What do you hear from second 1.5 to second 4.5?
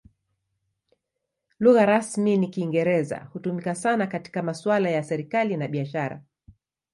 Lugha rasmi ni Kiingereza; hutumika sana katika